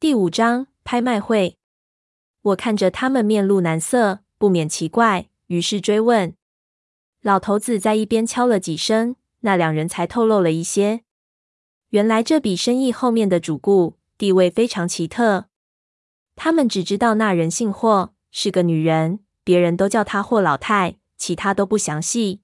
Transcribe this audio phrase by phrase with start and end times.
[0.00, 1.58] 第五章拍卖会。
[2.40, 6.34] 我看着他们面露难色，不免奇怪，于是追问。
[7.20, 11.02] 老头子在一边敲了几声，那两人才透露了一些。
[11.90, 15.48] 原来这笔生意后面的主顾地位非常奇特，
[16.34, 22.40] 他们只知道那人姓霍，是个女人，别人都叫她霍老太，其他都不详细。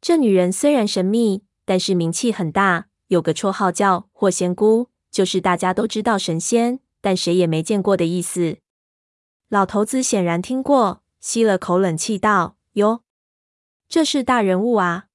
[0.00, 8.58] 这女人虽然神秘，但是名气很大，有个绰号叫霍仙姑，就是大家都知道神仙，但谁也没见过的意思。
[9.48, 13.02] 老头子显然听过，吸了口冷气，道：“哟，
[13.88, 15.06] 这是大人物啊！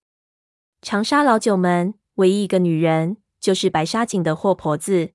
[0.82, 5.12] 长沙老九门唯一一个女人，就是白沙井的霍婆子。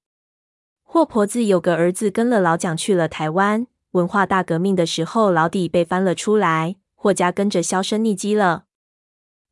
[0.83, 8.65] 霍婆子有个儿子跟了老蒋去了台湾，文化大革命的时候，老底被翻了出来，霍家跟着销声匿迹了。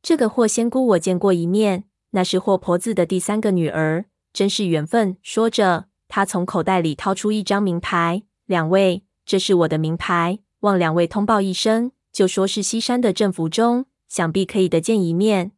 [0.02, 9.04] 这个霍仙姑我见过一面，那是霍婆子的第三个女儿，真是缘分。”说着，他从口袋里掏出一张名牌，两位。
[9.24, 15.52] 这是我的名牌，望两位通报一声，就说是西山的政府中，想必可以得见一面。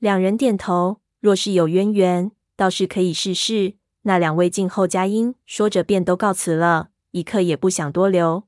[0.00, 3.74] 两人点头，若是有渊源，倒是可以试试。
[4.02, 8.42] 那两位静候佳音，说着便都告辞了，一刻也不想多留。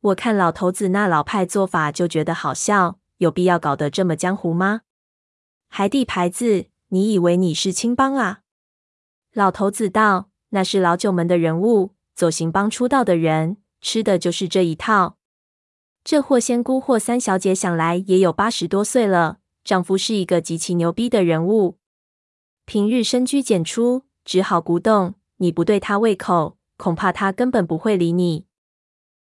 [0.00, 4.82] 我看老头子那老派做法，就觉得好笑，有必要搞得这么江湖吗？
[5.68, 8.40] 还递牌子，你以为你是青帮啊？
[9.32, 15.18] 老头子道：“那是老九门的人物。”走行帮出道的人吃的就是这一套。
[16.02, 21.78] 这霍仙姑霍三小姐想来也有八十多岁了，丈夫是一个极其牛逼的人物，
[22.64, 25.14] 平日深居简出，只好古董。
[25.36, 28.46] 你不对他胃口，恐怕他根本不会理你。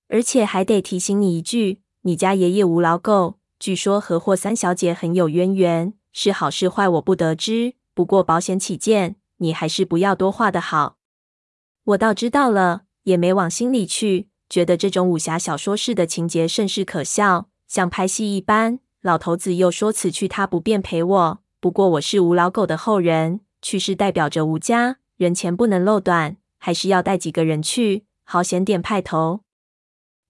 [0.08, 7.76] 而且还得提醒你一句，你家爷爷吴老狗，据说和霍三小姐很有渊源，是好是坏我不得知。
[7.94, 10.98] 不过保险起见，你还是不要多话的好。
[11.84, 18.80] 我倒知道了，也没往心里去，觉得这种武侠小说式的情节甚是可笑，像拍戏一般。
[19.02, 29.42] 老头子又说此去他不便陪我，不过我是吴老狗的后人，去是代表着吴家，人前不能漏短，还是要带几个人去，好显点派头。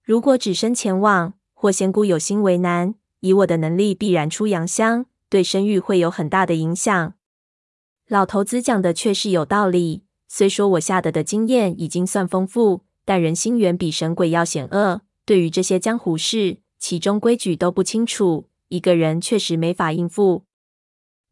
[0.02, 7.14] 如果只身前往，霍仙姑有心为难，以我的能力必然出洋相，对声誉会有很大的影响。
[8.08, 10.02] 老头子讲的确是有道理。
[10.28, 15.00] 虽说我下得的经验已经算丰富，但人心远比神鬼要险恶。
[15.24, 20.44] 对于这些江湖事，其中规矩都不清楚，一个人确实没法应付。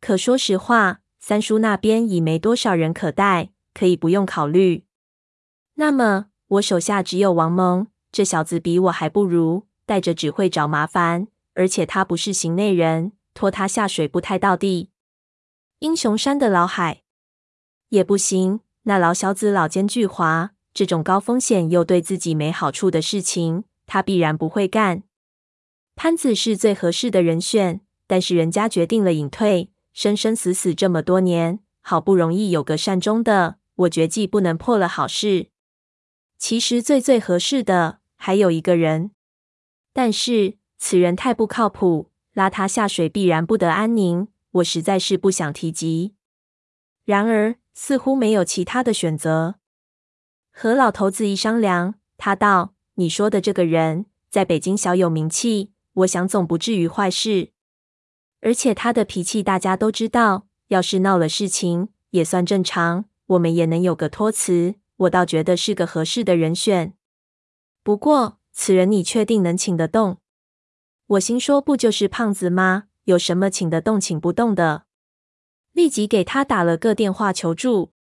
[0.01, 4.85] 可说实话，三叔那边已没多少人可带，可以不用考虑。
[5.75, 14.91] 那么我手下只有王蒙，这小子比我还不如，带着只会找麻烦，而且他不是行内人，拖他下水不太到地。
[15.79, 17.05] 英雄山的老海
[17.91, 18.59] 也不行。
[18.83, 25.05] 那老小子老奸巨猾，这种高风险又对自己没好处的事情，他必然不会干。
[25.95, 35.51] 潘子是最合适的人选，但是人家决定了隐退，生生死死这么多年，好不容易有个善终的，我决计不能破了好事。
[36.39, 39.13] 其实最最合适的还有一个人，
[39.93, 42.08] 但是此人太不靠谱，
[42.39, 46.15] 拉他下水必然不得安宁，我实在是不想提及。
[47.05, 47.57] 然而。
[47.81, 49.61] 似乎没有其他的选择。
[50.51, 57.53] 和老头子一商量，他道：“你说的这个人在北京小有名气，我想总不至于坏事。
[58.41, 64.75] 而且他的脾气大家都知道，要是闹了事情也算正常，我们也能有个托词。
[64.97, 66.95] 我倒觉得是个合适的人选。
[67.85, 70.19] 不过此人你确定能请得动？”
[71.09, 72.85] 我心说：“不就是胖子吗？
[73.05, 74.85] 有什么请得动、请不动的？”
[75.73, 77.93] 立即给他打了个电话求助，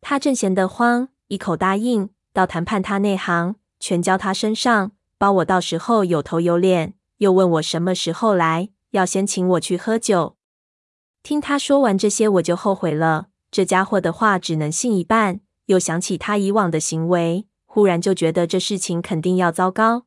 [0.00, 2.10] 他正闲得慌，一口答应。
[2.32, 6.94] 到谈判他内行，全交他身上，包我到时候有头有脸。
[7.16, 10.36] 又问我什么时候来，要先请我去喝酒。
[11.24, 13.30] 听他说完这些，我就后悔了。
[13.50, 15.40] 这家伙的话只能信一半。
[15.66, 20.04] 又想起他以往的行为，忽然就觉得这事情肯定要糟糕。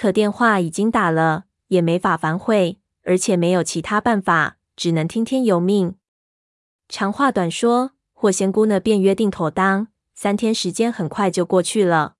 [0.00, 5.94] 可电话已经打了，也没法反悔，而且没有其他办法，只能听天由命。
[6.88, 12.14] 长话短说，霍仙姑呢便约定妥当，三天时间很快就过去了。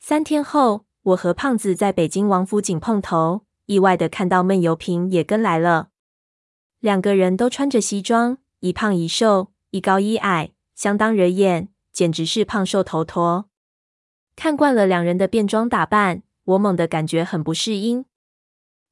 [0.00, 5.90] 三天后，我和胖子在北京王府井碰头，意外的看到闷油瓶也跟来了。
[6.80, 13.50] 两个人都穿着西装，一胖一瘦，一高一矮，相当惹眼，简直是胖瘦头陀。
[14.34, 18.06] 看惯了两人的便装打扮，我猛地感觉很不适应。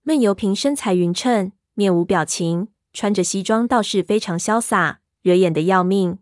[0.02, 2.68] 闷油瓶身材匀称，面无表情。
[2.92, 6.18] 穿着西装倒是非常潇洒，惹眼的要命。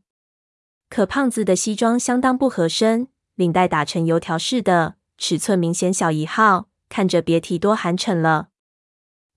[0.88, 8.48] 可胖子的西装相当不合身，领带打成油条似的，尺寸明显小一号，看着别提多寒碜了。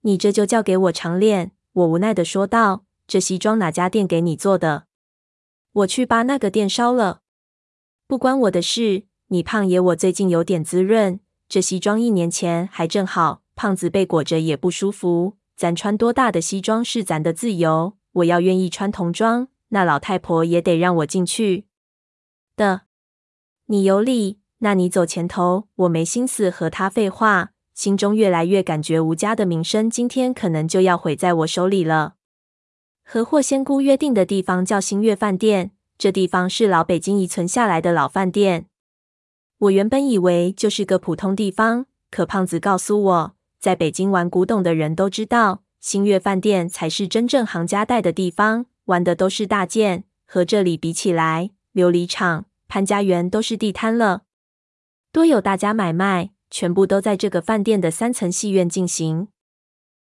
[0.02, 1.52] 你这就叫给我长脸？
[1.74, 2.86] 我无奈的说道。
[3.08, 4.86] 这西装哪家店给你做的？
[5.74, 7.22] 我去把那个店烧了。
[8.08, 9.04] 不关我的事。
[9.28, 13.42] 你胖爷我最近有点滋润，这西装一年前还正好。
[13.56, 15.38] 胖子被裹着也不舒服。
[15.56, 17.94] 咱穿多大的西装是咱的自由。
[18.12, 21.66] 我要愿意穿童装，那老太婆也得让我进去
[22.58, 22.82] 的。
[23.68, 25.70] 你有理，那你走前头。
[25.76, 32.16] 我没心思和他废话，心中越来越感觉吴家的名声今天可能就要毁在我手里了。
[33.06, 38.68] 和霍仙姑约定的地方叫新月饭店，这地方是老北京遗存下来的老饭店。
[39.66, 43.36] 我原本以为就是个普通地方，可胖子告诉我。
[43.60, 50.04] 在北京玩古董的人都知道，新月饭店才是真正行家带的地方，玩的都是大件。
[50.28, 54.24] 和这里比起来，琉璃厂、潘家园都是地摊了。
[55.12, 59.30] 多有大家买卖，全部都在这个饭店的三层戏院进行。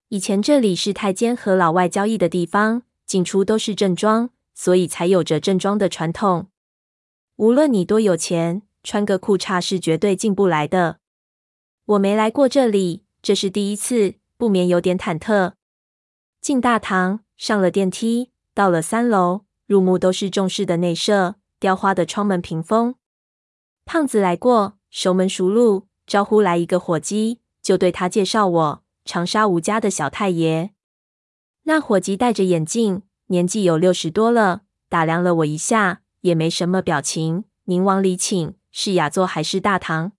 [0.09, 6.49] 以前这里是太监和老外交易的地方，进出都是正装，所以才有着正装的传统。
[7.37, 10.99] 无论你多有钱，穿个裤衩是绝对进不来的。
[11.87, 13.03] 我没来过这里。
[13.21, 15.55] 这是第一次，不免有点忐忑。
[16.43, 22.97] 进大堂，上了电梯，到了三楼，入目都是重视的内设，雕花的窗门屏风。
[23.87, 30.73] 胖子来过，熟门熟路，招呼来一个伙计，就对他介绍我：长沙吴家的小太爷。
[31.63, 37.45] 那伙计戴着眼镜，年纪有六十多了，打量了我一下，也没什么表情。
[37.65, 40.11] 您往里请，是雅座还是大堂？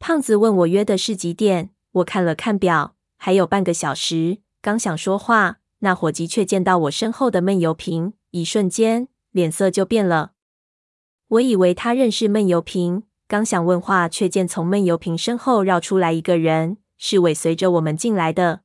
[0.00, 1.70] 胖子问我约的是几点？
[1.92, 4.38] 我看了看表，还有半个小时。
[4.60, 10.32] 刚想说话，那伙计却见到我身后的闷油瓶，一瞬间脸色就变了。
[11.28, 18.62] 我以为他认识闷油瓶，刚想问话，却见从闷油瓶身后绕出来一个人，是尾随着我们进来的。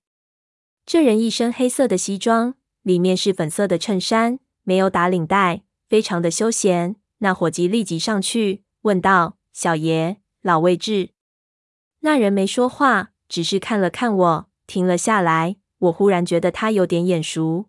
[0.84, 6.96] 这人一身黑色的西装，里面是粉色的衬衫，没有打领带，非常的休闲。
[7.19, 11.10] 那伙计立即上去问道：“小爷，老位置？”
[12.02, 13.14] 那人没说话。
[13.28, 15.56] 只是看了看我，停了下来。
[15.80, 17.66] 我忽然觉得他有点眼熟。